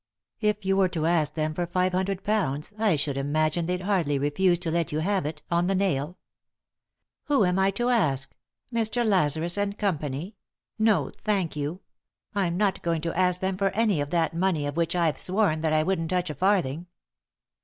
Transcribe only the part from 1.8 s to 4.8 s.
hundred pounds I should imagine they'd hardly refuse to